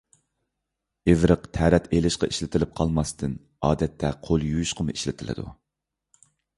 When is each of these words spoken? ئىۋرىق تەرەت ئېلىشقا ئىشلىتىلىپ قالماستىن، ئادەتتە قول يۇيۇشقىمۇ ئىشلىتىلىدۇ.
ئىۋرىق 1.13 1.43
تەرەت 1.57 1.85
ئېلىشقا 1.99 2.31
ئىشلىتىلىپ 2.33 2.73
قالماستىن، 2.81 3.39
ئادەتتە 3.69 4.13
قول 4.27 4.51
يۇيۇشقىمۇ 4.51 5.01
ئىشلىتىلىدۇ. 5.01 5.51